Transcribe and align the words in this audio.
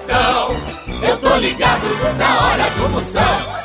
coração. 0.00 0.56
Eu 1.06 1.18
tô 1.18 1.36
ligado 1.36 1.86
na 2.16 2.46
hora 2.46 2.70
do 2.70 2.88
Moção. 2.88 3.60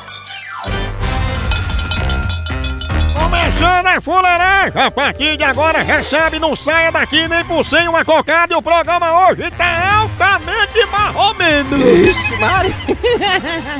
Começando 3.13 3.87
a 3.87 4.01
fuleiragem, 4.01 4.81
a 4.81 4.91
partir 4.91 5.37
de 5.37 5.43
agora 5.43 5.81
recebe, 5.81 6.37
não 6.39 6.55
saia 6.55 6.91
daqui 6.91 7.27
nem 7.27 7.43
por 7.45 7.65
sem 7.65 7.87
uma 7.87 8.03
cocada 8.03 8.53
e 8.53 8.57
o 8.57 8.61
programa 8.61 9.27
hoje 9.27 9.49
tá 9.51 9.99
altamente 9.99 10.85
marromeno. 10.91 11.77
Ixi, 11.77 12.37
Mari. 12.37 12.75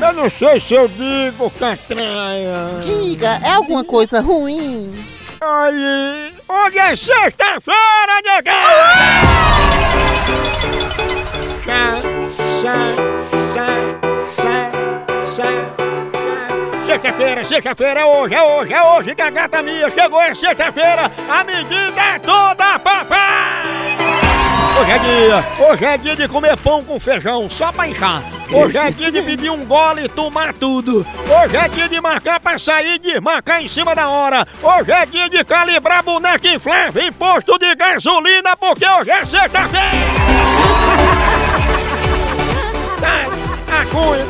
Eu 0.00 0.12
não 0.14 0.30
sei 0.30 0.60
se 0.60 0.74
eu 0.74 0.88
digo 0.88 1.50
catraia. 1.50 2.80
Diga, 2.82 3.40
é 3.44 3.52
alguma 3.52 3.84
coisa 3.84 4.20
ruim? 4.20 4.92
Olha, 5.40 6.32
hoje 6.48 6.78
é 6.78 6.96
sexta-feira, 6.96 8.22
nega! 8.24 8.52
Sai, 11.64 12.15
Sexta-feira, 16.86 17.44
sexta-feira 17.44 18.00
é 18.00 18.04
hoje, 18.04 18.34
é 18.34 18.42
hoje, 18.42 18.72
é 18.72 18.82
hoje 18.82 19.14
que 19.14 19.22
a 19.22 19.30
gata 19.30 19.62
minha 19.62 19.88
chegou, 19.88 20.20
é 20.20 20.34
sexta-feira, 20.34 21.10
a 21.28 21.44
medida 21.44 22.00
é 22.00 22.18
toda, 22.18 22.78
papai! 22.78 23.62
Hoje 24.80 24.90
é 24.90 24.98
dia, 24.98 25.66
hoje 25.66 25.84
é 25.84 25.98
dia 25.98 26.16
de 26.16 26.28
comer 26.28 26.56
pão 26.56 26.82
com 26.82 26.98
feijão, 26.98 27.48
só 27.48 27.70
pra 27.70 27.88
inchar. 27.88 28.22
Hoje 28.52 28.76
é 28.76 28.90
dia 28.90 29.12
de 29.12 29.22
pedir 29.22 29.50
um 29.50 29.64
gole 29.64 30.04
e 30.04 30.08
tomar 30.08 30.52
tudo. 30.52 31.06
Hoje 31.28 31.56
é 31.56 31.68
dia 31.68 31.88
de 31.88 32.00
marcar 32.00 32.40
pra 32.40 32.58
sair, 32.58 32.98
de 32.98 33.20
marcar 33.20 33.62
em 33.62 33.68
cima 33.68 33.94
da 33.94 34.08
hora. 34.08 34.46
Hoje 34.62 34.90
é 34.90 35.06
dia 35.06 35.30
de 35.30 35.44
calibrar 35.44 36.02
boneca 36.02 36.48
em 36.48 37.12
posto 37.12 37.58
de 37.58 37.74
gasolina, 37.74 38.56
porque 38.56 38.86
hoje 38.86 39.10
é 39.10 39.24
sexta-feira! 39.24 40.15
A 43.02 43.84
cunha! 43.86 44.24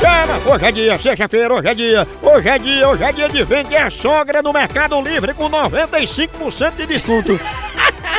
Chama! 0.00 0.52
Hoje 0.52 0.64
é 0.64 0.72
dia, 0.72 0.98
sexta-feira, 0.98 1.54
hoje 1.54 1.68
é 1.68 1.74
dia, 1.74 2.08
hoje 2.20 2.48
é 2.48 2.58
dia, 2.58 2.88
hoje 2.88 3.04
é 3.04 3.12
dia 3.12 3.28
de 3.28 3.44
vender 3.44 3.76
a 3.76 3.90
sogra 3.90 4.42
no 4.42 4.52
Mercado 4.52 5.00
Livre 5.00 5.32
com 5.32 5.48
95% 5.48 6.76
de 6.76 6.86
desconto. 6.86 7.38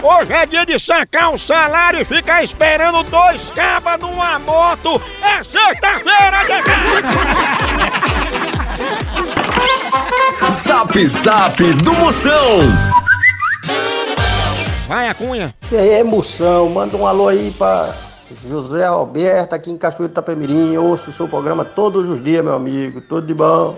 Hoje 0.01 0.33
é 0.33 0.45
dia 0.45 0.65
de 0.65 0.77
sacar 0.77 1.33
o 1.33 1.37
salário 1.37 2.01
e 2.01 2.03
ficar 2.03 2.43
esperando 2.43 3.03
dois 3.03 3.49
cabas 3.51 3.97
numa 4.01 4.37
moto. 4.39 5.01
É 5.21 5.41
sexta-feira, 5.43 6.43
Zap 10.49 11.07
Zap 11.07 11.73
do 11.75 11.93
Moção. 11.93 12.59
Vai 14.87 15.07
a 15.07 15.13
cunha. 15.13 15.55
E 15.71 15.77
aí, 15.77 15.99
emoção, 15.99 16.67
manda 16.69 16.97
um 16.97 17.07
alô 17.07 17.29
aí 17.29 17.51
pra 17.51 17.95
José 18.31 18.87
Roberto 18.87 19.53
aqui 19.53 19.71
em 19.71 19.77
Cachoeiro 19.77 20.07
do 20.07 20.11
Itapemirim. 20.11 20.77
Ouço 20.77 21.09
o 21.09 21.13
seu 21.13 21.27
programa 21.27 21.65
todos 21.65 22.07
os 22.07 22.23
dias, 22.23 22.43
meu 22.43 22.55
amigo. 22.55 23.01
Tudo 23.01 23.27
de 23.27 23.33
bom. 23.33 23.77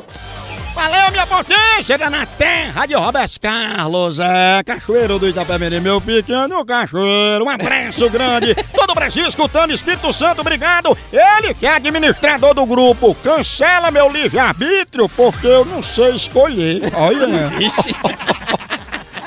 Valeu, 0.74 1.10
minha 1.10 1.26
potência, 1.26 1.98
da 1.98 2.10
na 2.10 2.26
terra 2.26 2.86
de 2.86 2.94
Roberto 2.94 3.40
Carlos, 3.40 4.20
é, 4.20 4.62
Cachoeiro 4.62 5.18
do 5.18 5.30
Itapemirim, 5.30 5.80
meu 5.80 6.02
pequeno 6.02 6.66
cachoeiro, 6.66 7.46
um 7.46 7.50
abraço 7.50 8.10
grande, 8.10 8.54
todo 8.76 8.90
o 8.90 8.94
Brasil 8.94 9.26
escutando, 9.26 9.72
Espírito 9.72 10.12
Santo, 10.12 10.42
obrigado, 10.42 10.98
ele 11.14 11.54
que 11.54 11.66
é 11.66 11.76
administrador 11.76 12.54
do 12.54 12.66
grupo, 12.66 13.16
cancela 13.24 13.90
meu 13.90 14.10
livre-arbítrio, 14.10 15.08
porque 15.08 15.48
eu 15.48 15.64
não 15.64 15.82
sei 15.82 16.14
escolher, 16.14 16.92
olha, 16.94 17.26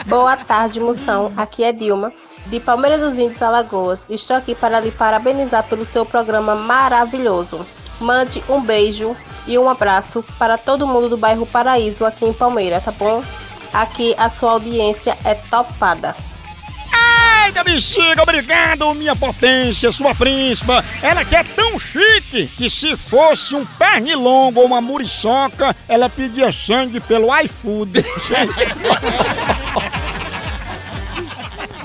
Boa 0.08 0.38
tarde, 0.38 0.80
moção. 0.80 1.30
Aqui 1.36 1.62
é 1.62 1.70
Dilma, 1.70 2.10
de 2.48 2.60
Palmeiras 2.60 3.00
dos 3.00 3.18
Índios, 3.18 3.42
Alagoas. 3.42 4.04
Estou 4.08 4.36
aqui 4.36 4.54
para 4.54 4.80
lhe 4.80 4.90
parabenizar 4.90 5.64
pelo 5.64 5.84
seu 5.84 6.04
programa 6.04 6.54
maravilhoso. 6.54 7.66
Mande 8.00 8.42
um 8.48 8.60
beijo 8.60 9.16
e 9.46 9.58
um 9.58 9.68
abraço 9.68 10.24
para 10.38 10.56
todo 10.56 10.86
mundo 10.86 11.08
do 11.08 11.16
bairro 11.16 11.46
Paraíso 11.46 12.04
aqui 12.04 12.24
em 12.24 12.32
Palmeiras, 12.32 12.84
tá 12.84 12.92
bom? 12.92 13.22
Aqui 13.72 14.14
a 14.16 14.28
sua 14.28 14.52
audiência 14.52 15.16
é 15.24 15.34
topada. 15.34 16.16
Eita, 17.46 17.64
bexiga, 17.64 18.22
obrigado, 18.22 18.94
minha 18.94 19.16
potência, 19.16 19.90
sua 19.90 20.14
príncipa. 20.14 20.84
Ela 21.02 21.24
que 21.24 21.34
é 21.34 21.42
tão 21.42 21.78
chique 21.78 22.46
que 22.46 22.68
se 22.68 22.96
fosse 22.96 23.54
um 23.54 23.64
pernilongo 23.64 24.60
ou 24.60 24.66
uma 24.66 24.80
muriçoca, 24.80 25.74
ela 25.88 26.08
pedia 26.08 26.52
sangue 26.52 27.00
pelo 27.00 27.34
iFood. 27.40 28.04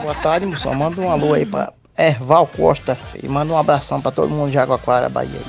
Boa 0.03 0.15
tarde, 0.15 0.45
moção. 0.45 0.75
Manda 0.75 0.99
um 0.99 1.09
alô 1.09 1.33
aí 1.33 1.45
pra 1.45 1.71
Erval 1.97 2.45
Costa 2.45 2.99
e 3.23 3.27
manda 3.29 3.53
um 3.53 3.57
abração 3.57 4.01
pra 4.01 4.11
todo 4.11 4.29
mundo 4.29 4.49
de 4.49 4.55
Jaguaquara, 4.55 5.07
Bahia. 5.07 5.39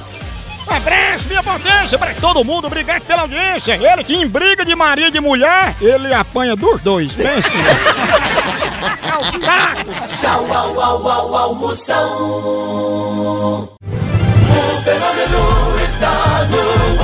Um 0.70 0.72
abraço, 0.72 1.26
minha 1.26 1.42
potência, 1.42 1.98
para 1.98 2.14
todo 2.14 2.44
mundo, 2.44 2.68
obrigado 2.68 3.02
pela 3.02 3.22
audiência. 3.22 3.72
Ele 3.74 4.04
que 4.04 4.14
em 4.14 4.28
briga 4.28 4.64
de 4.64 4.76
marido 4.76 5.16
e 5.16 5.20
mulher, 5.20 5.76
ele 5.80 6.14
apanha 6.14 6.54
dos 6.54 6.80
dois, 6.80 7.16
pensa. 7.16 7.48
é. 9.42 10.06
Tchau, 10.06 10.46
au, 10.54 10.80
au, 10.80 11.08
au, 11.08 11.36
au, 11.36 11.54
Moção. 11.56 12.08
O 13.82 14.82
fenômeno 14.84 15.80
está 15.84 16.44
no 16.44 17.02
ar. 17.02 17.03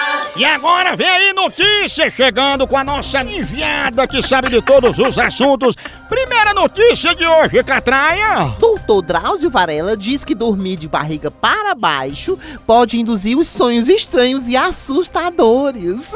E 0.37 0.45
agora 0.45 0.95
vem 0.95 1.09
aí 1.09 1.33
notícia 1.33 2.09
chegando 2.09 2.65
com 2.65 2.77
a 2.77 2.83
nossa 2.83 3.21
enviada 3.21 4.07
que 4.07 4.21
sabe 4.21 4.49
de 4.49 4.61
todos 4.61 4.97
os 4.97 5.19
assuntos. 5.19 5.75
Primeira 6.07 6.53
notícia 6.53 7.13
de 7.13 7.25
hoje, 7.25 7.61
Catraia. 7.63 8.55
Doutor 8.57 9.01
Drauzio 9.01 9.49
Varela 9.49 9.95
diz 9.97 10.23
que 10.23 10.33
dormir 10.33 10.77
de 10.77 10.87
barriga 10.87 11.29
para 11.29 11.75
baixo 11.75 12.39
pode 12.65 12.97
induzir 12.97 13.37
os 13.37 13.47
sonhos 13.47 13.89
estranhos 13.89 14.47
e 14.47 14.55
assustadores. 14.55 16.15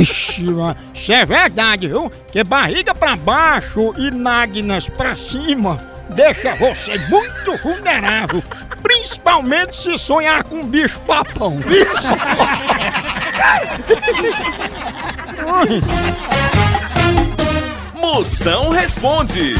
Ixi, 0.00 0.46
isso 0.94 1.12
é 1.12 1.26
verdade, 1.26 1.88
viu? 1.88 2.10
Que 2.32 2.42
barriga 2.42 2.94
pra 2.94 3.16
baixo 3.16 3.92
e 3.98 4.10
nágnas 4.10 4.88
pra 4.88 5.14
cima 5.14 5.76
deixa 6.12 6.54
você 6.54 6.98
muito 7.08 7.56
vulnerável. 7.62 8.42
Principalmente 8.82 9.76
se 9.76 9.96
sonhar 9.96 10.44
com 10.44 10.56
um 10.56 10.66
bicho 10.66 10.98
papão. 11.00 11.58
Moção 17.94 18.70
responde. 18.70 19.54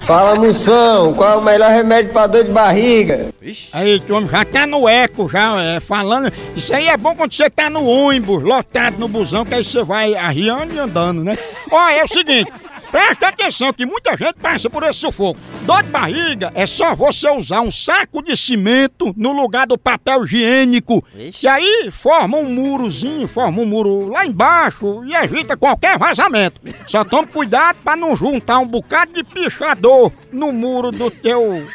Fala, 0.00 0.36
Moção, 0.36 1.12
qual 1.12 1.32
é 1.32 1.36
o 1.36 1.42
melhor 1.42 1.70
remédio 1.70 2.12
pra 2.12 2.26
dor 2.26 2.44
de 2.44 2.50
barriga? 2.50 3.28
Aí, 3.72 4.00
tu 4.00 4.14
homem 4.14 4.28
já 4.28 4.44
tá 4.44 4.66
no 4.66 4.88
eco, 4.88 5.28
já 5.28 5.60
é, 5.60 5.80
falando. 5.80 6.32
Isso 6.56 6.74
aí 6.74 6.88
é 6.88 6.96
bom 6.96 7.14
quando 7.14 7.34
você 7.34 7.50
tá 7.50 7.68
no 7.68 7.84
ônibus, 7.84 8.42
lotado 8.42 8.98
no 8.98 9.08
busão, 9.08 9.44
que 9.44 9.54
aí 9.54 9.62
você 9.62 9.82
vai 9.82 10.14
arriando 10.14 10.74
e 10.74 10.78
andando, 10.78 11.22
né? 11.22 11.36
Ó, 11.70 11.88
é 11.90 12.02
o 12.02 12.08
seguinte. 12.08 12.50
Presta 12.90 13.28
atenção 13.28 13.72
que 13.72 13.84
muita 13.84 14.16
gente 14.16 14.34
passa 14.34 14.70
por 14.70 14.82
esse 14.82 15.00
sufoco. 15.00 15.38
Dor 15.62 15.82
de 15.82 15.90
barriga 15.90 16.50
é 16.54 16.66
só 16.66 16.94
você 16.94 17.30
usar 17.30 17.60
um 17.60 17.70
saco 17.70 18.22
de 18.22 18.36
cimento 18.36 19.12
no 19.16 19.32
lugar 19.32 19.66
do 19.66 19.76
papel 19.76 20.24
higiênico. 20.24 21.04
Ixi. 21.14 21.40
Que 21.40 21.48
aí 21.48 21.90
forma 21.92 22.38
um 22.38 22.44
murozinho, 22.44 23.28
forma 23.28 23.60
um 23.60 23.66
muro 23.66 24.08
lá 24.08 24.24
embaixo 24.24 25.04
e 25.04 25.14
evita 25.14 25.56
qualquer 25.56 25.98
vazamento. 25.98 26.60
Só 26.86 27.04
tome 27.04 27.28
cuidado 27.28 27.76
pra 27.84 27.94
não 27.94 28.16
juntar 28.16 28.58
um 28.58 28.66
bocado 28.66 29.12
de 29.12 29.22
pichador 29.22 30.10
no 30.32 30.50
muro 30.52 30.90
do 30.90 31.10
teu. 31.10 31.66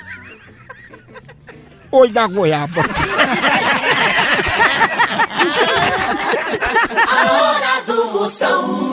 Oi 1.92 2.10
da 2.10 2.26
goiaba. 2.26 2.82
A 7.08 7.32
hora 7.32 7.82
do 7.86 8.12
Moção. 8.12 8.93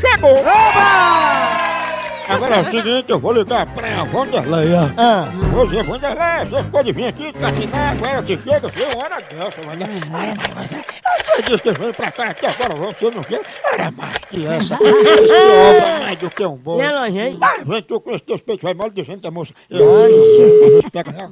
chegou! 0.00 0.44
Agora 2.28 2.56
é 2.56 2.60
o 2.60 2.64
seguinte, 2.64 3.04
eu 3.08 3.20
vou 3.20 3.32
ligar 3.32 3.66
pra 3.66 4.02
Vanderleia. 4.04 4.92
Ah. 4.96 5.28
Você, 5.54 5.82
Vanderleia, 5.82 6.44
você 6.44 6.62
ficou 6.64 6.82
de 6.82 6.92
vir 6.92 7.06
aqui 7.06 7.32
capinar, 7.32 7.92
agora 7.92 8.22
que 8.22 8.36
chega, 8.36 8.68
foi 8.68 8.86
uma 8.86 9.04
hora 9.04 9.16
dessa, 9.22 9.62
Vanderleia. 9.62 10.34
Eu 11.36 11.42
disse 11.42 11.62
que 11.62 11.72
veio 11.72 11.94
pra 11.94 12.10
cá 12.10 12.24
até 12.24 12.48
agora, 12.48 12.74
você 12.98 13.10
não 13.14 13.22
chega. 13.22 13.42
Era 13.72 13.90
mais 13.92 14.18
que 14.18 14.46
essa. 14.46 14.74
Esse 14.74 15.32
obra 15.32 16.00
mais 16.00 16.18
do 16.18 16.30
que 16.30 16.46
um 16.46 16.56
boi. 16.56 16.82
E 16.82 17.18
hein? 17.18 17.38
Ah, 17.40 17.56
vem 17.64 17.82
tu 17.82 18.00
com 18.00 18.10
esse 18.10 18.24
teu 18.24 18.38
peito, 18.40 18.62
vai 18.62 18.74
mal 18.74 18.90
dizendo 18.90 19.30
moça... 19.30 19.52
Eu, 19.70 19.86
Pega 20.90 21.14
lá. 21.16 21.30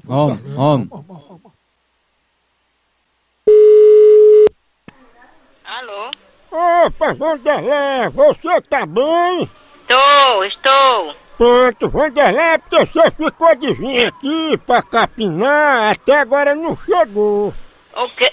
Opa, 6.85 7.15
Vanderleia, 7.15 8.11
você 8.11 8.61
tá 8.69 8.85
bem? 8.85 9.51
Estou, 9.81 10.45
estou. 10.45 11.15
Pronto, 11.39 11.89
Vanderleia, 11.89 12.59
porque 12.59 12.85
você 12.85 13.11
ficou 13.11 13.57
de 13.57 13.73
vir 13.73 14.09
aqui 14.09 14.59
pra 14.67 14.83
capinar, 14.83 15.93
até 15.93 16.21
agora 16.21 16.55
não 16.55 16.77
chegou. 16.77 17.55
O 17.97 18.09
quê? 18.17 18.31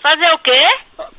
Fazer 0.00 0.32
o 0.32 0.38
quê? 0.38 0.62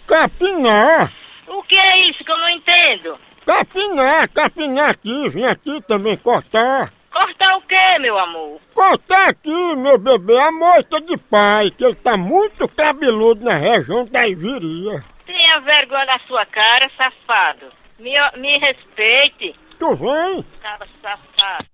Capinar! 0.08 1.12
O 1.48 1.62
que 1.64 1.76
é 1.76 2.10
isso 2.10 2.24
que 2.24 2.32
eu 2.32 2.38
não 2.38 2.50
entendo? 2.50 3.20
Capinar, 3.46 4.30
capinar 4.30 4.92
aqui, 4.92 5.28
vim 5.28 5.44
aqui 5.44 5.82
também 5.82 6.16
cortar. 6.16 6.94
Cortar 7.12 7.58
o 7.58 7.62
quê, 7.64 8.00
meu 8.00 8.18
amor? 8.18 8.62
Cortar 8.74 9.30
aqui, 9.30 9.76
meu 9.76 9.98
bebê, 9.98 10.40
a 10.40 10.50
moita 10.50 11.02
de 11.02 11.18
pai, 11.18 11.72
que 11.72 11.84
ele 11.84 11.96
tá 11.96 12.16
muito 12.16 12.70
cabeludo 12.70 13.44
na 13.44 13.56
região 13.56 14.06
da 14.06 14.26
Iviria. 14.26 15.04
Tenha 15.30 15.60
vergonha 15.60 16.06
na 16.06 16.20
sua 16.28 16.44
cara, 16.48 16.90
safado. 16.98 17.72
Me, 18.00 18.14
me 18.38 18.58
respeite, 18.58 19.56
Tu 19.78 19.96
vem? 19.96 20.44
cara 20.60 20.88
safado. 21.04 21.68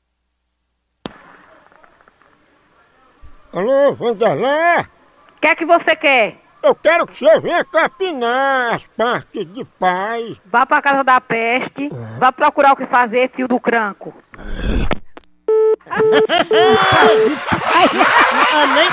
Alô, 3.53 3.95
Vanderleia? 3.95 4.89
O 5.37 5.41
que 5.41 5.49
é 5.49 5.55
que 5.55 5.65
você 5.67 5.95
quer? 5.97 6.37
Eu 6.63 6.75
quero 6.75 7.07
que 7.07 7.17
você 7.19 7.41
venha 7.41 7.65
capinar 7.65 8.75
as 8.75 8.83
partes 8.97 9.47
de 9.53 9.65
pai. 9.79 10.37
Vá 10.47 10.67
pra 10.67 10.83
casa 10.83 11.05
da 11.05 11.21
peste, 11.21 11.91
vá 12.19 12.33
procurar 12.33 12.73
o 12.73 12.77
que 12.77 12.87
fazer, 12.87 13.31
fio 13.31 13.47
do 13.47 13.61
cranco. 13.61 14.13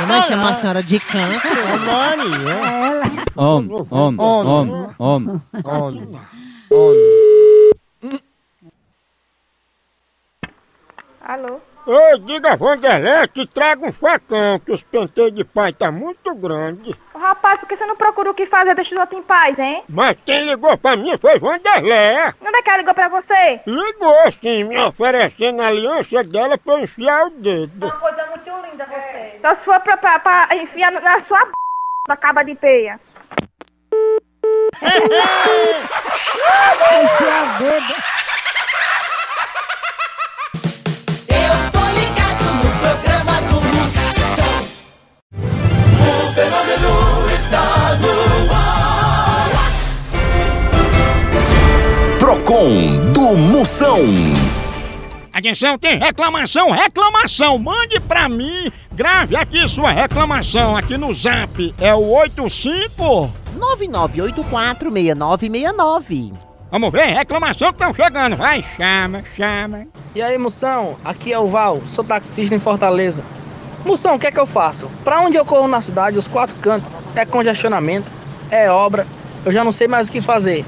Vai 0.08 0.22
chamar 0.24 0.52
a 0.52 0.56
senhora 0.56 0.84
de 0.84 1.00
canto. 1.00 1.48
Om, 3.36 3.88
om, 3.90 4.16
om, 4.20 4.94
om. 5.00 5.42
Homem. 5.60 6.22
Alô? 11.22 11.62
Ei, 11.86 12.20
diga 12.20 12.54
a 12.54 12.56
Vanderleia 12.56 13.28
que 13.28 13.46
traga 13.46 13.86
um 13.86 13.92
facão, 13.92 14.58
que 14.60 14.72
os 14.72 14.82
penteios 14.84 15.34
de 15.34 15.44
pai 15.44 15.74
tá 15.74 15.92
muito 15.92 16.34
grande. 16.36 16.96
Rapaz, 17.14 17.60
por 17.60 17.68
que 17.68 17.76
você 17.76 17.86
não 17.86 17.96
procura 17.96 18.32
o 18.32 18.34
que 18.34 18.46
fazer? 18.48 18.74
Deixa 18.76 18.96
os 18.96 19.02
outros 19.02 19.20
em 19.20 19.24
paz, 19.24 19.58
hein? 19.60 19.84
Mas 19.90 20.18
quem 20.26 20.46
ligou 20.46 20.78
pra 20.78 20.96
mim 20.96 21.18
foi 21.18 21.40
Vanderleia. 21.40 22.34
Onde 22.42 22.58
é 22.58 22.62
que 22.62 22.70
ela 22.70 22.78
ligou 22.78 22.94
pra 22.94 23.10
você? 23.10 23.62
Ligou 23.68 24.32
sim, 24.42 24.64
me 24.64 24.78
oferecendo 24.80 25.62
a 25.62 25.68
aliança 25.68 26.24
dela 26.24 26.58
pra 26.58 26.74
eu 26.74 26.80
enfiar 26.80 27.28
o 27.28 27.30
dedo. 27.32 27.92
coisa 28.00 28.26
muito 28.28 28.50
linda 28.70 28.86
você. 28.86 29.40
Só 29.42 29.56
se 29.56 29.66
for 29.66 29.80
pra, 29.82 29.98
pra, 29.98 30.20
pra 30.20 30.48
enfiar 30.56 30.92
na 30.92 31.20
sua 31.28 31.46
b... 31.46 31.52
da 32.08 32.16
caba 32.18 32.44
de 32.44 32.56
peia. 32.56 33.00
Eu 37.64 37.82
do 53.14 53.36
Moção. 53.36 54.00
Atenção, 55.34 55.78
tem 55.78 55.98
reclamação, 55.98 56.72
reclamação. 56.72 57.58
Mande 57.58 58.00
pra 58.00 58.30
mim, 58.30 58.72
grave 58.92 59.36
aqui 59.36 59.68
sua 59.68 59.92
reclamação 59.92 60.78
aqui 60.78 60.98
no 60.98 61.14
zap. 61.14 61.76
É 61.78 61.94
o 61.94 62.10
85. 62.12 63.30
99846969. 63.58 66.32
Vamos 66.72 66.92
ver, 66.92 67.08
reclamação 67.08 67.74
que 67.74 67.84
estão 67.84 67.94
chegando. 67.94 68.38
Vai, 68.38 68.64
chama, 68.78 69.24
chama. 69.36 69.86
E 70.16 70.22
aí, 70.22 70.38
Moção? 70.38 70.96
Aqui 71.04 71.34
é 71.34 71.40
o 71.40 71.48
Val, 71.48 71.82
sou 71.86 72.02
taxista 72.04 72.56
em 72.56 72.60
Fortaleza. 72.60 73.26
Moção, 73.86 74.16
o 74.16 74.20
que 74.20 74.28
é 74.28 74.32
que 74.32 74.40
eu 74.40 74.46
faço? 74.46 74.90
Pra 75.04 75.20
onde 75.20 75.36
eu 75.36 75.44
corro 75.44 75.68
na 75.68 75.82
cidade, 75.82 76.18
os 76.18 76.30
quatro 76.30 76.56
cantos, 76.62 76.90
é 77.14 77.26
congestionamento, 77.26 78.10
é 78.50 78.72
obra, 78.72 79.06
eu 79.46 79.52
já 79.52 79.66
não 79.66 79.74
sei 79.74 79.90
mais 79.90 80.08
o 80.08 80.12
que 80.12 80.22
fazer. 80.22 80.64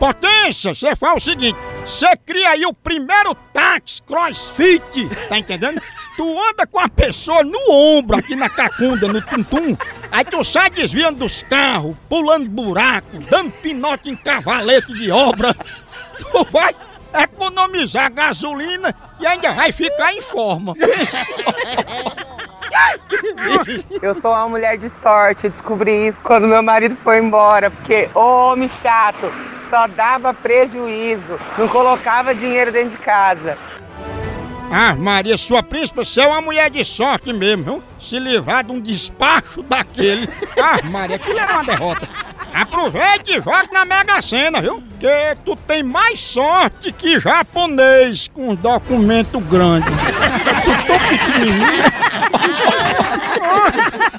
Potência, 0.00 0.72
você 0.72 0.96
faz 0.96 1.22
o 1.22 1.24
seguinte: 1.24 1.58
você 1.84 2.16
cria 2.24 2.48
aí 2.48 2.64
o 2.64 2.72
primeiro 2.72 3.34
táxi 3.52 4.02
crossfit, 4.02 5.06
tá 5.28 5.38
entendendo? 5.38 5.80
Tu 6.16 6.42
anda 6.48 6.66
com 6.66 6.78
a 6.78 6.88
pessoa 6.88 7.44
no 7.44 7.58
ombro, 7.70 8.16
aqui 8.16 8.34
na 8.34 8.48
cacunda, 8.48 9.06
no 9.06 9.20
tum-tum, 9.20 9.76
aí 10.10 10.24
tu 10.24 10.42
sai 10.42 10.70
desviando 10.70 11.18
dos 11.18 11.42
carros, 11.42 11.94
pulando 12.08 12.48
buraco, 12.48 13.18
dando 13.30 13.50
pinote 13.52 14.08
em 14.08 14.16
cavalete 14.16 14.90
de 14.94 15.10
obra. 15.10 15.54
Tu 15.54 16.44
vai 16.50 16.74
economizar 17.12 18.10
gasolina 18.10 18.94
e 19.20 19.26
ainda 19.26 19.52
vai 19.52 19.70
ficar 19.70 20.14
em 20.14 20.22
forma. 20.22 20.74
Eu 24.00 24.14
sou 24.14 24.30
uma 24.32 24.48
mulher 24.48 24.78
de 24.78 24.88
sorte, 24.88 25.48
descobri 25.48 26.06
isso 26.06 26.20
quando 26.22 26.48
meu 26.48 26.62
marido 26.62 26.96
foi 27.02 27.18
embora, 27.18 27.70
porque 27.70 28.08
homem 28.14 28.68
chato, 28.68 29.30
só 29.70 29.86
dava 29.86 30.34
prejuízo, 30.34 31.38
não 31.56 31.68
colocava 31.68 32.34
dinheiro 32.34 32.72
dentro 32.72 32.90
de 32.90 32.98
casa. 32.98 33.56
Ah, 34.72 34.94
Maria, 34.94 35.36
sua 35.36 35.62
príncipe, 35.62 35.96
você 35.96 36.20
é 36.20 36.26
uma 36.26 36.40
mulher 36.40 36.70
de 36.70 36.84
sorte 36.84 37.32
mesmo, 37.32 37.64
viu? 37.64 37.82
Se 37.98 38.18
livrar 38.18 38.62
de 38.62 38.72
um 38.72 38.80
despacho 38.80 39.62
daquele. 39.62 40.28
Ah, 40.62 40.76
Maria, 40.84 41.16
aquilo 41.16 41.38
era 41.38 41.54
uma 41.54 41.64
derrota. 41.64 42.06
Aproveite 42.52 43.32
e 43.32 43.40
jogue 43.40 43.72
na 43.72 43.84
Mega 43.84 44.20
Sena, 44.20 44.60
viu? 44.60 44.82
Que 44.98 45.34
tu 45.44 45.56
tem 45.56 45.82
mais 45.82 46.20
sorte 46.20 46.92
que 46.92 47.18
japonês 47.18 48.28
com 48.28 48.50
um 48.50 48.54
documento 48.54 49.40
grande. 49.40 49.86
tu 50.64 50.86
tão 50.86 50.98
pequenininho. 51.08 51.84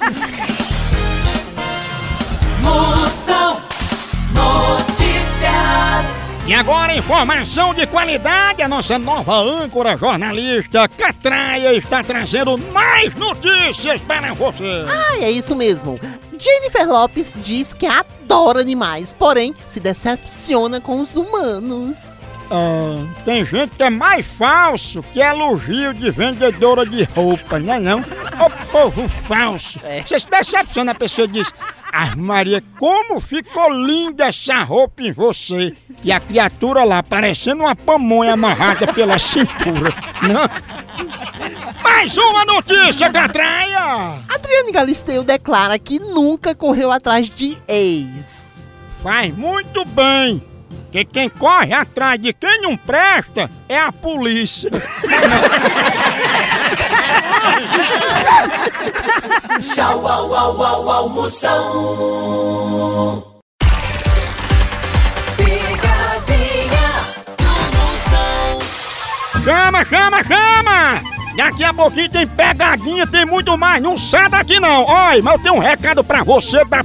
E 6.44 6.52
agora, 6.52 6.96
informação 6.96 7.72
de 7.72 7.86
qualidade, 7.86 8.62
a 8.62 8.68
nossa 8.68 8.98
nova 8.98 9.32
âncora 9.36 9.96
jornalista 9.96 10.88
Catraia 10.88 11.72
está 11.72 12.02
trazendo 12.02 12.58
mais 12.58 13.14
notícias 13.14 14.00
para 14.00 14.34
você. 14.34 14.84
Ah, 14.88 15.18
é 15.20 15.30
isso 15.30 15.54
mesmo. 15.54 16.00
Jennifer 16.36 16.88
Lopes 16.88 17.32
diz 17.36 17.72
que 17.72 17.86
adora 17.86 18.60
animais, 18.60 19.14
porém 19.16 19.54
se 19.68 19.78
decepciona 19.78 20.80
com 20.80 21.00
os 21.00 21.14
humanos. 21.14 22.21
Ah, 22.54 23.06
tem 23.24 23.46
gente 23.46 23.76
que 23.76 23.82
é 23.82 23.88
mais 23.88 24.26
falso 24.26 25.02
que 25.10 25.20
elogio 25.20 25.94
de 25.94 26.10
vendedora 26.10 26.84
de 26.84 27.02
roupa, 27.04 27.58
não 27.58 27.72
é 27.72 27.80
não? 27.80 27.98
O 27.98 28.66
povo 28.70 29.08
falso. 29.08 29.80
Você 30.04 30.18
se 30.18 30.28
decepciona, 30.28 30.92
a 30.92 30.94
pessoa 30.94 31.26
diz, 31.26 31.50
ah 31.90 32.14
Maria, 32.14 32.62
como 32.78 33.20
ficou 33.20 33.70
linda 33.72 34.26
essa 34.26 34.62
roupa 34.64 35.02
em 35.02 35.12
você. 35.12 35.74
E 36.04 36.12
a 36.12 36.20
criatura 36.20 36.84
lá, 36.84 37.02
parecendo 37.02 37.62
uma 37.62 37.74
pamonha 37.74 38.34
amarrada 38.34 38.86
pela 38.92 39.18
cintura. 39.18 39.90
Não? 40.20 41.82
Mais 41.82 42.14
uma 42.18 42.44
notícia, 42.44 43.10
Catraia! 43.10 44.18
Adriane 44.28 44.72
Galisteu 44.72 45.24
declara 45.24 45.78
que 45.78 45.98
nunca 45.98 46.54
correu 46.54 46.92
atrás 46.92 47.30
de 47.30 47.56
ex. 47.66 48.62
Faz 49.02 49.34
muito 49.34 49.86
bem. 49.86 50.51
Que 50.92 51.04
quem 51.06 51.28
corre 51.30 51.72
atrás 51.72 52.20
de 52.20 52.34
quem 52.34 52.60
não 52.60 52.76
presta 52.76 53.50
é 53.66 53.78
a 53.78 53.90
polícia. 53.90 54.70
Tchau, 59.58 60.06
au, 60.06 60.34
au, 60.34 60.62
au, 60.62 60.90
almoção. 60.90 61.62
Chama, 69.42 69.84
chama, 69.86 70.22
chama! 70.24 71.00
Daqui 71.36 71.64
a 71.64 71.72
pouquinho 71.72 72.10
tem 72.10 72.26
pegadinha, 72.26 73.06
tem 73.06 73.24
muito 73.24 73.56
mais. 73.56 73.82
Não 73.82 73.96
sai 73.96 74.28
daqui 74.28 74.60
não. 74.60 74.84
Olha, 74.84 75.22
mas 75.22 75.34
eu 75.34 75.42
tenho 75.42 75.54
um 75.54 75.58
recado 75.58 76.04
pra 76.04 76.22
você 76.22 76.62
da 76.66 76.84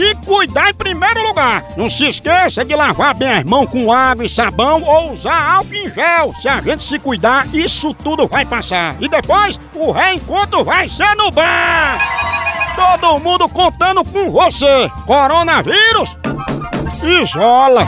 se 0.01 0.15
cuidar 0.25 0.71
em 0.71 0.73
primeiro 0.73 1.21
lugar. 1.27 1.63
Não 1.77 1.87
se 1.87 2.07
esqueça 2.07 2.65
de 2.65 2.75
lavar 2.75 3.13
bem 3.13 3.31
as 3.31 3.43
mãos 3.43 3.69
com 3.69 3.93
água 3.93 4.25
e 4.25 4.29
sabão 4.29 4.81
ou 4.81 5.13
usar 5.13 5.57
álcool 5.57 5.75
em 5.75 5.89
gel. 5.89 6.33
Se 6.41 6.47
a 6.47 6.59
gente 6.59 6.83
se 6.83 6.97
cuidar, 6.97 7.47
isso 7.53 7.93
tudo 7.93 8.27
vai 8.27 8.43
passar. 8.43 8.95
E 8.99 9.07
depois, 9.07 9.59
o 9.75 9.91
reencontro 9.91 10.63
vai 10.63 10.89
ser 10.89 11.15
no 11.15 11.29
bar. 11.29 11.99
Todo 12.75 13.19
mundo 13.19 13.47
contando 13.47 14.03
com 14.03 14.31
você. 14.31 14.89
Coronavírus, 15.05 16.17
isola. 17.21 17.83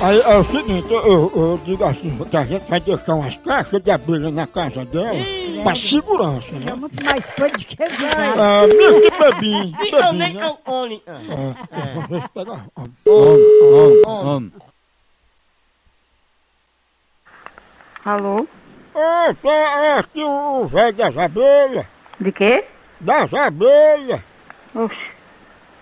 Aí 0.00 0.22
é 0.22 0.38
o 0.38 0.44
seguinte, 0.44 0.90
eu, 0.90 1.30
eu 1.36 1.60
digo 1.62 1.84
assim, 1.84 2.18
que 2.30 2.36
a 2.36 2.44
gente 2.44 2.64
vai 2.70 2.80
deixar 2.80 3.14
umas 3.14 3.36
caixas 3.36 3.82
de 3.82 3.90
abelha 3.90 4.30
na 4.30 4.46
casa 4.46 4.86
dela 4.86 5.39
pra 5.62 5.74
segurança, 5.74 6.52
né? 6.52 6.74
Muito 6.74 7.04
mais 7.04 7.28
coisa 7.30 7.54
que 7.54 7.76
vai. 7.76 7.88
Ah, 8.38 8.66
mesmo 8.66 9.00
que 9.02 9.10
bebinho, 9.18 9.76
Então, 9.86 10.00
bebinho, 10.12 10.12
nem 10.18 10.34
né? 10.34 10.56
com 10.64 10.72
Oni. 10.72 11.02
É, 11.06 12.08
deixa 12.08 12.26
eu 12.26 12.28
pegar. 12.30 12.66
Alô? 18.04 18.46
Opa, 18.94 19.50
é 19.52 19.98
aqui 19.98 20.24
o 20.24 20.66
velho 20.66 20.92
das 20.96 21.16
abelhas. 21.16 21.86
De 22.20 22.32
quê? 22.32 22.64
Das 23.00 23.32
abelhas. 23.32 24.22
Oxe. 24.74 24.96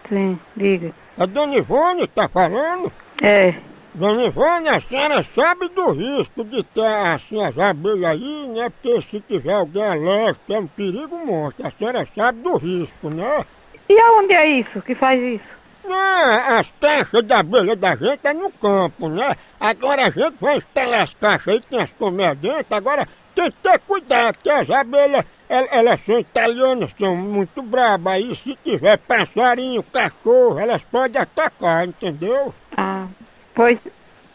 Sim, 0.08 0.38
diga. 0.56 0.92
A 1.18 1.26
Dona 1.26 1.56
Ivone 1.56 2.06
tá 2.08 2.28
falando? 2.28 2.92
É. 3.22 3.54
Dona 3.98 4.24
Ivone, 4.26 4.68
a 4.68 4.80
senhora 4.80 5.24
sabe 5.34 5.68
do 5.70 5.90
risco 5.90 6.44
de 6.44 6.62
ter 6.62 6.86
assim 6.86 7.42
as 7.44 7.58
abelhas 7.58 8.04
aí, 8.12 8.48
né? 8.48 8.70
Porque 8.70 9.00
se 9.02 9.20
tiver 9.20 9.52
alguém 9.54 9.84
alérgico, 9.84 10.52
é 10.52 10.58
um 10.58 10.66
perigo 10.66 11.16
monstro. 11.26 11.66
A 11.66 11.70
senhora 11.72 12.06
sabe 12.14 12.40
do 12.40 12.56
risco, 12.56 13.10
né? 13.10 13.44
E 13.88 13.98
aonde 14.00 14.34
é 14.34 14.60
isso 14.60 14.80
que 14.82 14.94
faz 14.94 15.20
isso? 15.20 15.58
Não, 15.84 16.58
as 16.58 16.70
caixas 16.80 17.22
de 17.22 17.32
abelha 17.32 17.74
da 17.74 17.96
gente 17.96 18.20
é 18.24 18.34
no 18.34 18.50
campo, 18.52 19.08
né? 19.08 19.34
Agora 19.58 20.06
a 20.06 20.10
gente 20.10 20.36
vai 20.40 20.58
instalar 20.58 21.00
as 21.00 21.14
caixas 21.14 21.54
aí, 21.54 21.60
tem 21.60 21.80
as 21.80 21.90
colmeias 21.92 22.36
dentro, 22.36 22.74
agora 22.76 23.08
tem 23.34 23.50
que 23.50 23.56
ter 23.62 23.78
cuidado, 23.80 24.34
porque 24.34 24.50
as 24.50 24.68
abelhas, 24.68 25.24
el- 25.48 25.68
elas 25.70 26.00
são 26.04 26.18
italianas, 26.18 26.90
são 27.00 27.16
muito 27.16 27.62
brabas, 27.62 28.12
aí 28.14 28.36
se 28.36 28.54
tiver 28.62 28.98
passarinho, 28.98 29.82
cachorro, 29.82 30.58
elas 30.58 30.82
podem 30.84 31.22
atacar, 31.22 31.86
entendeu? 31.88 32.52
Ah, 32.76 33.06
pois. 33.58 33.76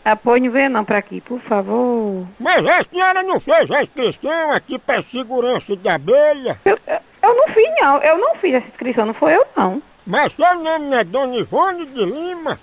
Ah, 0.04 0.18
pois 0.18 0.44
não 0.44 0.52
venha 0.52 0.70
não 0.70 0.84
pra 0.84 0.98
aqui, 0.98 1.22
por 1.22 1.40
favor. 1.44 2.28
Mas 2.38 2.66
a 2.68 2.84
senhora 2.84 3.24
não 3.24 3.40
fez 3.40 3.72
a 3.72 3.84
inscrição 3.84 4.52
aqui 4.52 4.78
para 4.78 5.02
segurança 5.04 5.78
de 5.78 5.88
abelha? 5.88 6.60
Eu, 6.66 6.78
eu, 6.86 7.36
não 7.36 7.48
fiz 7.54 7.70
não, 7.82 8.04
eu 8.04 8.18
não 8.18 8.36
fiz 8.36 8.54
essa 8.56 8.68
inscrição, 8.68 9.06
não 9.06 9.14
foi 9.14 9.34
eu 9.34 9.48
não. 9.56 9.82
Mas 10.06 10.34
seu 10.34 10.56
nome 10.56 10.90
não 10.90 10.98
é 10.98 11.06
Dona 11.06 11.38
Ivone 11.38 11.86
de 11.86 12.04
Lima? 12.04 12.60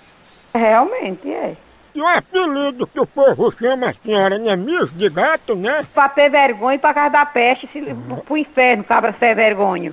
Realmente 0.53 1.33
é. 1.33 1.57
E 1.95 1.99
o 1.99 2.07
apelido 2.07 2.85
que 2.85 2.99
o 2.99 3.07
povo 3.07 3.51
chama 3.57 3.89
a 3.89 3.93
senhora 3.93 4.37
não 4.37 4.51
é 4.51 4.55
mijo 4.55 4.91
de 4.93 5.09
gato, 5.09 5.55
né? 5.55 5.83
Pra 5.95 6.09
ter 6.09 6.29
vergonha 6.29 6.75
e 6.75 6.79
pra 6.79 6.93
casa 6.93 7.09
da 7.09 7.25
peste, 7.25 7.67
se, 7.73 7.81
pro 8.23 8.37
inferno, 8.37 8.83
cabra 8.83 9.15
sem 9.19 9.33
vergonha. 9.33 9.91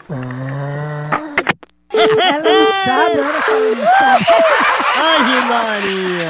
Ela 1.94 2.38
não 2.42 2.66
sabe, 2.84 3.20
olha 3.20 3.42
que 3.42 3.50
ela 3.50 3.74
não 3.74 3.86
sabe. 3.86 4.87
Ai, 5.00 5.40
Maria! 5.48 6.28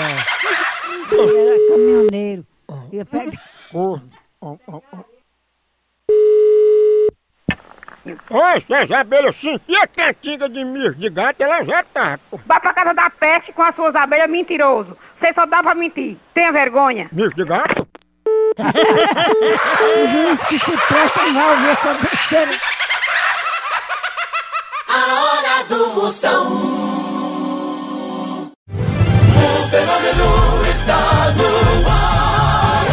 Ele 1.10 1.48
era 1.48 1.68
caminhoneiro. 1.68 2.46
Ia 2.92 3.04
pegar. 3.04 3.42
Corno. 3.72 4.10
Ó, 4.40 4.56
ó, 4.66 4.80
ó. 4.92 4.98
Oi, 8.30 8.60
se 8.66 8.74
as 8.74 8.90
abelhas 8.90 9.36
sentir 9.36 9.76
a 9.82 9.86
cantiga 9.86 10.48
de 10.48 10.64
mijo 10.64 10.94
de 10.94 11.10
gato, 11.10 11.42
elas 11.42 11.66
já 11.66 11.80
atacam. 11.80 12.40
Vá 12.46 12.58
pra 12.60 12.72
casa 12.72 12.94
da 12.94 13.10
peste 13.10 13.52
com 13.52 13.62
as 13.62 13.74
suas 13.74 13.94
abelhas, 13.94 14.30
mentiroso. 14.30 14.96
Você 15.18 15.32
só 15.34 15.44
dá 15.46 15.62
pra 15.62 15.74
mentir. 15.74 16.16
Tenha 16.34 16.52
vergonha. 16.52 17.08
Mijo 17.12 17.34
de 17.34 17.44
gato? 17.44 17.86
O 18.58 20.08
juiz 20.08 20.40
que 20.46 20.58
se 20.58 20.70
presta 20.88 21.26
mal, 21.28 21.56
vê 21.58 21.68
essa 21.70 21.94
besteira. 21.94 22.52
A 24.88 25.22
hora 25.22 25.64
do 25.68 25.94
Moção. 25.94 26.97
Fenômeno 30.08 30.64
está 30.70 31.34
no 31.36 31.88
ar. 31.88 32.86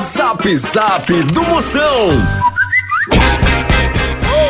Zap 0.00 0.56
Zap 0.56 1.12
do 1.24 1.42
Moção. 1.44 2.10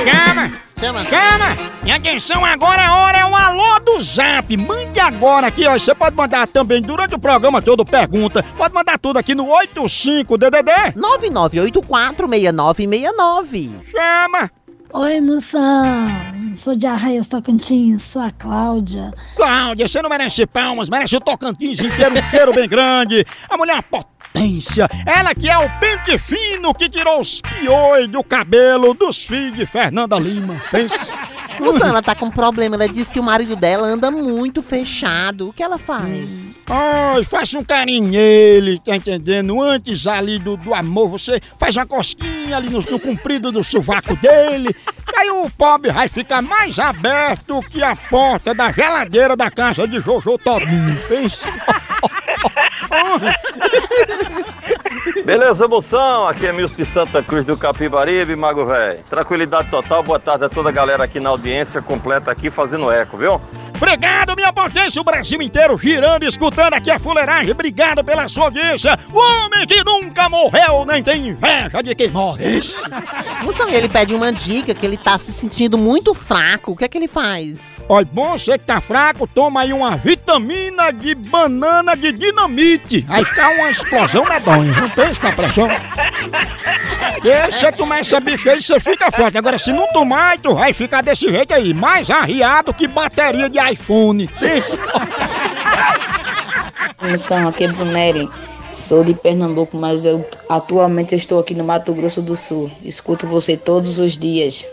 Chama! 0.05 0.52
Chama. 0.78 1.05
Chama! 1.05 1.57
E 1.85 1.90
atenção, 1.90 2.45
agora 2.45 2.87
a 2.87 2.95
hora 2.97 3.19
é 3.19 3.25
o 3.25 3.35
alô 3.35 3.81
do 3.81 4.02
zap. 4.02 4.55
Mande 4.57 5.00
agora 5.00 5.47
aqui, 5.47 5.67
ó. 5.67 5.78
Você 5.78 5.95
pode 5.95 6.14
mandar 6.17 6.47
também 6.47 6.83
durante 6.83 7.14
o 7.14 7.19
programa 7.19 7.62
todo 7.62 7.83
pergunta. 7.85 8.45
Pode 8.57 8.75
mandar 8.75 8.99
tudo 8.99 9.19
aqui 9.19 9.35
no 9.35 9.47
85DDD. 9.47 10.95
99846969. 10.97 13.71
Chama! 13.90 14.50
Oi, 14.95 15.21
moção. 15.21 16.09
Sou 16.54 16.75
de 16.75 16.87
Arraias 16.87 17.28
Tocantins, 17.28 18.02
sou 18.02 18.23
a 18.23 18.30
Cláudia. 18.30 19.12
Cláudia, 19.37 19.87
você 19.87 20.00
não 20.00 20.09
merece 20.09 20.47
palmas, 20.47 20.88
merece 20.88 21.14
o 21.14 21.21
Tocantins 21.21 21.78
inteiro, 21.78 22.16
inteiro 22.18 22.54
bem 22.54 22.66
grande. 22.66 23.25
A 23.50 23.57
mulher 23.59 23.83
potência, 23.83 24.88
ela 25.04 25.35
que 25.35 25.47
é 25.47 25.59
o 25.59 25.68
pente 25.78 26.18
fino 26.18 26.73
que 26.73 26.88
tirou 26.88 27.21
os 27.21 27.42
piões 27.42 28.09
do 28.09 28.25
cabelo 28.25 28.95
dos 28.95 29.23
filhos 29.23 29.59
de 29.59 29.66
Fernanda 29.66 30.18
Lima. 30.18 30.57
Pensa. 30.71 31.12
Ela 31.85 32.03
tá 32.03 32.15
com 32.15 32.31
problema. 32.31 32.77
Ela 32.77 32.88
diz 32.88 33.11
que 33.11 33.21
o 33.21 33.23
marido 33.23 33.57
dela 33.57 33.87
anda 33.87 34.11
muito 34.11 34.62
fechado. 34.62 35.49
O 35.49 35.53
que 35.53 35.62
ela 35.62 35.79
faz? 35.79 36.57
Ai, 36.71 37.25
faça 37.25 37.59
um 37.59 37.65
carinho 37.65 38.09
nele, 38.09 38.79
tá 38.79 38.95
entendendo? 38.95 39.61
Antes 39.62 40.07
ali 40.07 40.38
do, 40.38 40.57
do 40.57 40.75
amor, 40.75 41.09
você 41.09 41.41
faz 41.59 41.75
uma 41.77 41.87
cosquinha 41.87 42.57
ali 42.57 42.69
no, 42.69 42.81
no 42.81 43.00
comprido 43.00 43.50
do 43.50 43.65
sovaco 43.65 44.15
dele. 44.17 44.75
Aí 45.17 45.31
o 45.31 45.49
pobre 45.50 45.91
vai 45.91 46.09
ficar 46.09 46.43
mais 46.43 46.79
aberto 46.79 47.62
que 47.71 47.83
a 47.83 47.97
porta 47.97 48.55
da 48.55 48.71
geladeira 48.71 49.35
da 49.35 49.50
casa 49.50 49.88
de 49.88 49.99
Jojo 50.00 50.38
Todinho. 50.38 50.97
Pensa. 51.09 51.49
Beleza, 55.25 55.69
moção? 55.69 56.26
Aqui 56.26 56.47
é 56.47 56.52
Milson 56.52 56.76
de 56.76 56.85
Santa 56.85 57.23
Cruz 57.23 57.45
do 57.45 57.57
Capibaribe, 57.57 58.35
Mago 58.35 58.64
Velho. 58.67 59.00
Tranquilidade 59.09 59.69
total, 59.69 60.02
boa 60.02 60.19
tarde 60.19 60.45
a 60.45 60.49
toda 60.49 60.69
a 60.71 60.73
galera 60.73 61.05
aqui 61.05 61.21
na 61.21 61.31
audiência 61.31 61.83
completa 61.83 62.31
aqui 62.31 62.50
fazendo 62.50 62.90
eco, 62.90 63.17
viu? 63.17 63.40
Obrigado, 63.81 64.35
minha 64.35 64.53
potência, 64.53 65.01
o 65.01 65.05
Brasil 65.05 65.41
inteiro 65.41 65.79
girando, 65.79 66.25
escutando 66.25 66.75
aqui 66.75 66.91
a 66.91 66.99
fuleiragem. 66.99 67.53
Obrigado 67.53 68.03
pela 68.03 68.27
sua 68.27 68.47
audiência. 68.47 68.99
O 69.13 69.19
homem 69.19 69.65
que 69.69 69.85
nunca 69.85 70.29
morreu, 70.29 70.85
nem 70.85 71.01
tem 71.01 71.29
inveja 71.29 71.81
de 71.81 71.95
quem 71.95 72.09
morre. 72.09 72.61
Moção, 73.43 73.69
ele 73.69 73.89
pede 73.89 74.13
uma 74.17 74.33
dica 74.33 74.75
que 74.75 74.85
ele 74.85 74.97
tá 74.97 75.17
se 75.17 75.33
sentindo 75.33 75.79
muito 75.79 76.13
fraco. 76.13 76.73
O 76.73 76.77
que 76.77 76.85
é 76.85 76.89
que 76.89 76.99
ele 76.99 77.07
faz? 77.07 77.77
Olha, 77.89 78.09
bom, 78.13 78.37
você 78.37 78.59
que 78.59 78.65
tá 78.65 78.81
fraco, 78.81 79.29
toma 79.29 79.61
aí 79.61 79.73
uma 79.73 79.97
vitamina 79.97 80.93
de 80.93 81.15
banana 81.15 81.97
de 81.97 82.11
dinamite. 82.11 83.07
Aí 83.09 83.25
fica 83.25 83.49
uma 83.49 83.71
explosão 83.71 84.25
medonha, 84.25 84.73
não 84.73 84.91
pensa 84.91 85.21
com 85.21 85.29
a 85.29 85.33
pressão? 85.33 85.69
E 87.25 87.51
você 87.51 87.73
toma 87.73 87.99
essa 87.99 88.19
bicha 88.19 88.51
aí, 88.51 88.63
você 88.63 88.81
fica 88.81 89.11
forte. 89.13 89.39
Agora, 89.39 89.57
se 89.57 89.73
não 89.73 89.87
tomar, 89.93 90.39
tu 90.39 90.55
vai 90.55 90.73
ficar 90.73 91.01
desse 91.01 91.29
jeito 91.29 91.55
aí, 91.55 91.73
mais 91.73 92.11
arriado 92.11 92.75
que 92.75 92.89
bateria 92.89 93.49
de 93.49 93.68
iPhone. 93.71 94.29
Pensa. 94.41 94.79
Moção, 97.01 97.49
aqui 97.49 97.65
é 97.65 97.69
Brunelli. 97.69 98.29
Sou 98.71 99.03
de 99.03 99.15
Pernambuco, 99.15 99.77
mas 99.77 100.05
eu 100.05 100.29
atualmente 100.49 101.15
estou 101.15 101.39
aqui 101.39 101.55
no 101.55 101.65
Mato 101.65 101.95
Grosso 101.95 102.21
do 102.21 102.37
Sul. 102.37 102.71
Escuto 102.85 103.27
você 103.27 103.57
todos 103.57 103.99
os 103.99 104.19
dias. 104.19 104.67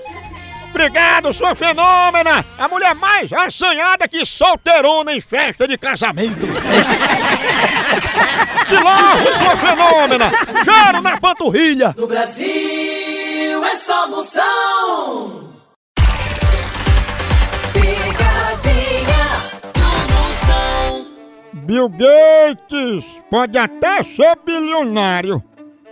Obrigado, 0.70 1.32
sua 1.32 1.56
fenômena! 1.56 2.46
A 2.58 2.68
mulher 2.68 2.94
mais 2.96 3.32
assanhada 3.32 4.10
que 4.10 4.26
solteirona 4.26 5.14
em 5.14 5.22
festa 5.22 5.66
de 5.66 5.78
casamento. 5.78 6.46
que 8.68 8.76
logo, 8.76 9.32
sua 9.40 9.56
fenômena! 9.56 10.30
Cheiro 10.66 11.02
na 11.02 11.18
panturrilha! 11.18 11.96
No 11.98 12.08
Brasil 12.08 13.64
é 13.64 13.76
só 13.78 14.10
moção. 14.10 15.35
Bill 21.66 21.90
Gates 21.90 23.04
pode 23.30 23.58
até 23.58 24.04
ser 24.04 24.38
bilionário, 24.46 25.44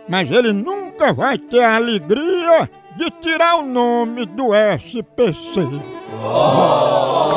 mas 0.07 0.29
ele 0.29 0.53
nunca 0.53 1.11
vai 1.11 1.37
ter 1.37 1.63
a 1.63 1.75
alegria 1.77 2.69
de 2.95 3.09
tirar 3.09 3.55
o 3.55 3.65
nome 3.65 4.25
do 4.27 4.49
SPC. 4.53 5.33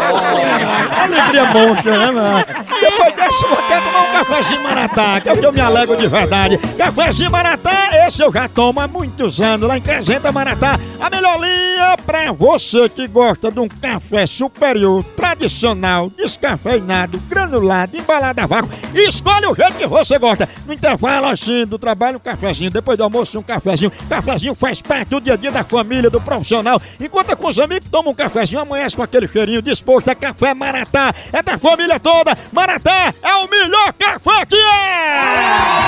Alegria 1.03 1.45
monstra, 1.45 1.99
né, 1.99 2.11
mano? 2.11 2.45
Depois 2.81 3.15
dessa, 3.15 3.49
vou 3.49 3.59
até 3.59 3.81
tomar 3.81 4.03
um 4.03 4.13
cafezinho 4.13 4.63
maratá, 4.63 5.21
que 5.21 5.29
é 5.29 5.33
o 5.33 5.39
que 5.39 5.47
eu 5.47 5.53
me 5.53 5.61
alegro 5.61 5.97
de 5.97 6.07
verdade. 6.07 6.59
Cafezinho 6.77 7.31
maratá, 7.31 8.07
esse 8.07 8.23
eu 8.23 8.33
já 8.33 8.49
tomo 8.49 8.81
há 8.81 8.87
muitos 8.89 9.41
anos, 9.41 9.69
lá 9.69 9.79
em 9.79 9.81
Crescenta 9.81 10.31
Maratá. 10.33 10.79
A 11.01 11.11
melhor 11.11 11.39
linha 11.41 11.96
pra 12.07 12.31
você 12.31 12.89
que 12.89 13.09
gosta 13.09 13.51
de 13.51 13.59
um 13.59 13.67
café 13.69 14.25
superior, 14.25 15.03
tradicional, 15.17 16.09
descafeinado, 16.09 17.19
granulado, 17.29 17.97
embalado 17.97 18.41
a 18.41 18.47
vácuo. 18.47 18.71
Escolhe 18.95 19.47
o 19.47 19.55
jeito 19.55 19.75
que 19.75 19.87
você 19.87 20.17
gosta. 20.19 20.49
No 20.65 20.73
intervalo, 20.73 21.27
assim, 21.27 21.67
do 21.67 21.79
trabalho, 21.79 22.19
um 22.19 22.21
cafezinho. 22.21 22.71
Depois 22.71 22.97
do 22.97 23.03
almoço, 23.03 23.37
um 23.39 23.43
cafezinho. 23.43 23.91
Cafezinho 24.09 24.55
faz 24.55 24.81
parte 24.81 25.09
do 25.09 25.21
dia 25.21 25.35
a 25.35 25.37
dia 25.37 25.51
da 25.51 25.65
família, 25.65 26.09
do 26.09 26.21
profissional. 26.21 26.81
Enquanto 27.01 27.37
com 27.37 27.49
os 27.49 27.59
amigos, 27.59 27.91
toma 27.91 28.11
um 28.11 28.15
cafezinho, 28.15 28.61
amanhece 28.61 28.95
com 28.95 29.03
aquele 29.03 29.27
cheirinho 29.27 29.61
disposto. 29.61 30.09
É 30.09 30.15
café 30.15 30.55
Maratá, 30.55 31.13
é 31.33 31.43
da 31.43 31.59
família 31.59 31.99
toda. 31.99 32.39
Maratá 32.53 33.13
é 33.21 33.35
o 33.35 33.51
melhor 33.51 33.93
café 33.95 34.47
que 34.47 34.57
é! 34.57 35.87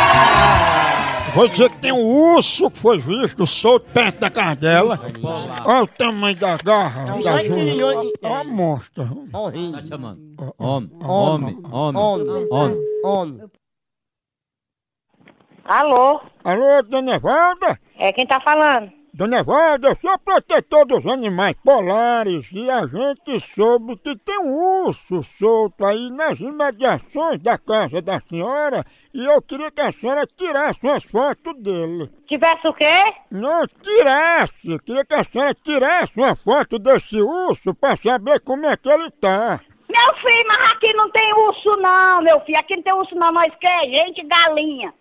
Vou 1.38 1.46
dizer 1.46 1.70
que 1.70 1.78
tem 1.78 1.92
um 1.92 2.04
urso 2.04 2.68
que 2.68 2.78
foi 2.78 2.98
visto 2.98 3.46
solto 3.46 3.88
perto 3.92 4.18
da 4.18 4.28
casa 4.28 4.56
dela. 4.56 4.98
Olha 5.64 5.84
o 5.84 5.86
tamanho 5.86 6.36
da 6.36 6.56
garra. 6.56 7.04
Da 7.22 7.44
junta. 7.44 8.08
É 8.20 8.26
uma 8.26 8.42
monstra. 8.42 9.04
Tá 9.04 9.84
chamando. 9.84 10.20
Homem, 10.58 10.90
homem, 11.00 11.58
homem, 11.64 12.44
homem. 12.50 12.78
Homem. 13.04 13.40
Alô? 15.64 16.20
Alô, 16.42 16.82
dona 16.82 17.14
Evalda? 17.14 17.78
É 17.96 18.12
quem 18.12 18.26
tá 18.26 18.40
falando? 18.40 18.97
Dona 19.18 19.40
Evalda, 19.40 19.88
eu 19.88 19.96
sou 20.00 20.16
protetor 20.20 20.86
dos 20.86 21.04
animais 21.04 21.56
polares 21.64 22.46
e 22.52 22.70
a 22.70 22.86
gente 22.86 23.40
soube 23.52 23.96
que 23.96 24.14
tem 24.14 24.38
um 24.38 24.84
urso 24.86 25.24
solto 25.36 25.84
aí 25.84 26.08
nas 26.08 26.38
imediações 26.38 27.42
da 27.42 27.58
casa 27.58 28.00
da 28.00 28.20
senhora 28.20 28.86
e 29.12 29.24
eu 29.24 29.42
queria 29.42 29.72
que 29.72 29.80
a 29.80 29.90
senhora 29.90 30.24
tirasse 30.24 30.78
umas 30.84 31.02
fotos 31.02 31.60
dele. 31.60 32.08
Tivesse 32.28 32.68
o 32.68 32.72
quê? 32.72 33.12
Não, 33.28 33.66
tirasse! 33.82 34.70
Eu 34.70 34.78
queria 34.78 35.04
que 35.04 35.14
a 35.14 35.24
senhora 35.24 35.52
tirasse 35.52 36.12
uma 36.14 36.36
foto 36.36 36.78
desse 36.78 37.20
urso 37.20 37.74
pra 37.74 37.96
saber 37.96 38.38
como 38.38 38.66
é 38.66 38.76
que 38.76 38.88
ele 38.88 39.10
tá. 39.10 39.60
Meu 39.88 40.16
filho, 40.16 40.44
mas 40.48 40.72
aqui 40.72 40.92
não 40.94 41.10
tem 41.10 41.32
urso 41.32 41.76
não, 41.78 42.22
meu 42.22 42.40
filho. 42.40 42.58
Aqui 42.58 42.76
não 42.76 42.82
tem 42.82 42.92
urso 42.92 43.14
não, 43.14 43.32
nós 43.32 43.52
quer 43.60 43.84
gente 43.84 44.22
galinha. 44.24 44.92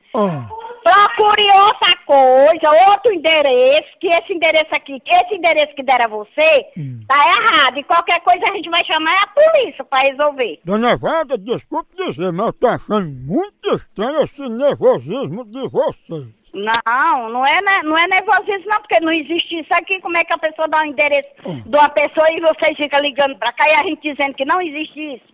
Procure 0.84 1.52
outra 1.52 1.96
coisa, 2.06 2.92
outro 2.92 3.14
endereço, 3.14 3.90
que 4.00 4.08
esse 4.08 4.34
endereço 4.34 4.70
aqui, 4.72 5.02
esse 5.06 5.36
endereço 5.36 5.76
que 5.76 5.84
deram 5.84 6.06
a 6.06 6.08
você, 6.08 6.66
tá 7.08 7.28
errado. 7.28 7.78
E 7.78 7.84
qualquer 7.84 8.22
coisa 8.22 8.50
a 8.50 8.56
gente 8.56 8.70
vai 8.70 8.84
chamar 8.86 9.22
a 9.22 9.28
polícia 9.28 9.84
pra 9.84 10.00
resolver. 10.00 10.60
Dona 10.64 10.92
Evalda, 10.92 11.38
desculpe 11.38 11.94
dizer, 11.98 12.32
mas 12.32 12.48
eu 12.48 12.54
tô 12.54 12.68
achando 12.68 13.10
muito 13.10 13.76
estranho 13.76 14.22
esse 14.24 14.50
nervosismo 14.50 15.44
de 15.44 15.68
você. 15.68 16.37
Não, 16.54 17.30
não 17.30 17.46
é, 17.46 17.62
ne- 17.62 17.84
não 17.84 17.98
é 17.98 18.08
nervosismo 18.08 18.66
não, 18.68 18.80
porque 18.80 19.00
não 19.00 19.12
existe 19.12 19.60
isso 19.60 19.74
aqui. 19.74 20.00
Como 20.02 20.18
é 20.18 20.24
que 20.24 20.34
a 20.34 20.38
pessoa 20.38 20.68
dá 20.68 20.80
um 20.82 20.86
endereço 20.86 21.30
de 21.66 21.76
uma 21.78 21.90
pessoa 21.90 22.32
e 22.32 22.40
vocês 22.42 22.76
ficam 22.78 23.00
ligando 23.02 23.38
pra 23.38 23.52
cá 23.52 23.68
e 23.70 23.74
a 23.74 23.84
gente 23.84 24.02
dizendo 24.12 24.34
que 24.34 24.46
não 24.46 24.62
existe 24.62 25.16
isso? 25.16 25.26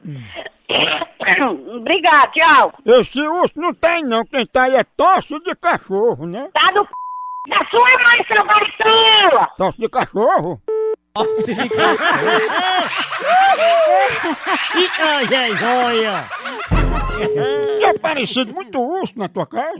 Obrigado, 1.78 2.32
tchau. 2.34 2.73
Esse 2.86 3.21
urso 3.21 3.54
não 3.56 3.73
tem 3.73 4.04
não, 4.04 4.26
quem 4.26 4.45
tá 4.45 4.63
aí 4.63 4.76
é 4.76 4.84
tosse 4.84 5.39
de 5.43 5.56
cachorro, 5.56 6.26
né? 6.26 6.49
Tá 6.54 6.71
do 6.71 6.84
p... 6.86 6.91
da 7.49 7.58
sua 7.69 7.89
mãe, 8.04 8.26
seu 8.32 8.45
vacila! 8.45 9.47
Tosse 9.58 9.78
de 9.80 9.89
cachorro? 9.89 10.62
Tosse 11.13 11.54
de 11.54 11.69
Ai, 14.99 15.56
joia! 15.56 16.26
É 17.84 17.99
parecido 17.99 18.54
muito 18.54 18.80
urso 18.82 19.13
na 19.17 19.28
tua 19.28 19.45
casa? 19.45 19.78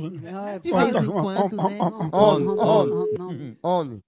De 0.62 0.72
vez 0.72 0.96
em 0.96 1.12
quando, 1.12 1.56
né? 1.56 2.10
Homem, 2.12 2.60
homem, 2.60 3.58
homem. 3.64 4.04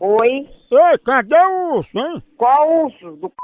Oi? 0.00 0.48
Ei, 0.72 0.98
cadê 1.04 1.36
o 1.36 1.76
urso, 1.76 1.96
hein? 1.96 2.22
Qual 2.36 2.84
urso? 2.84 3.12
Do 3.12 3.30
p... 3.30 3.36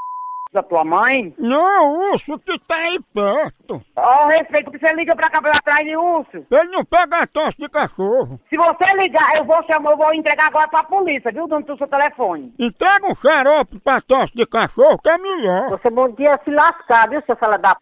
da 0.52 0.62
tua 0.62 0.84
mãe? 0.84 1.32
Não, 1.38 1.86
o 1.86 2.12
urso 2.12 2.36
que 2.40 2.58
tá 2.66 2.74
aí 2.74 2.98
perto. 3.14 3.80
Ó, 3.96 4.24
oh, 4.24 4.28
respeito 4.28 4.70
que 4.72 4.78
você 4.78 4.92
liga 4.94 5.14
pra 5.14 5.30
cá 5.30 5.40
pra 5.40 5.52
atrás 5.52 5.86
de 5.86 5.96
urso. 5.96 6.44
Ele 6.50 6.70
não 6.70 6.84
pega 6.84 7.18
a 7.18 7.26
tosse 7.28 7.56
de 7.58 7.68
cachorro. 7.68 8.40
Se 8.50 8.56
você 8.56 8.84
ligar, 8.96 9.36
eu 9.36 9.44
vou 9.44 9.62
chamar, 9.64 9.92
eu 9.92 9.96
vou 9.96 10.12
entregar 10.12 10.48
agora 10.48 10.66
pra 10.66 10.82
polícia, 10.82 11.30
viu, 11.30 11.46
dono 11.46 11.64
do 11.64 11.78
seu 11.78 11.86
telefone. 11.86 12.52
Entrega 12.58 13.06
um 13.06 13.14
xarope 13.14 13.78
pra 13.78 14.00
tosse 14.00 14.34
de 14.34 14.44
cachorro 14.44 14.98
que 14.98 15.08
é 15.08 15.18
melhor. 15.18 15.70
Você 15.70 15.88
bom 15.88 16.08
dia 16.10 16.40
se 16.42 16.50
lascar, 16.50 17.08
viu, 17.08 17.22
seu 17.24 17.36
fala 17.36 17.56
da 17.56 17.76
p... 17.76 17.80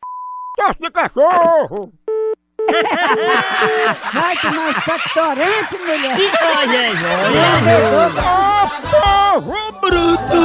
Tosse 0.56 0.80
de 0.80 0.90
cachorro! 0.90 1.92
Vai 4.12 4.36
tomar 4.38 4.70
expectorante, 4.70 5.76
mulher. 5.78 6.16
Olha, 6.56 6.80
Ô, 8.24 9.40
povo 9.40 9.72
bruto! 9.80 10.40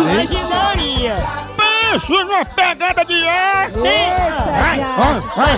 Maria. 0.50 1.16
Pense 1.58 2.12
numa 2.12 2.46
pegada 2.46 3.04
de 3.06 3.28
ar! 3.28 3.72
Vai, 3.72 4.80
vai, 4.80 5.20
vai, 5.36 5.58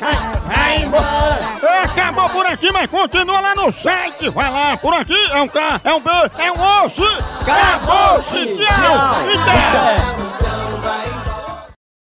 vai, 0.00 0.16
vai 0.46 0.76
embora. 0.82 1.52
Acabou 1.84 2.28
por 2.30 2.46
aqui, 2.46 2.72
mas 2.72 2.90
continua 2.90 3.40
lá 3.40 3.54
no 3.54 3.72
site. 3.72 4.28
Vai 4.30 4.50
lá, 4.50 4.76
por 4.76 4.94
aqui 4.94 5.30
é 5.30 5.40
um 5.40 5.48
K, 5.48 5.80
é 5.84 5.94
um 5.94 6.00
B, 6.00 6.10
é 6.38 6.50
um 6.52 6.84
osso. 6.84 7.04
Acabou-se! 7.42 8.56
Tchau. 8.56 9.14
Tchau. 9.44 10.51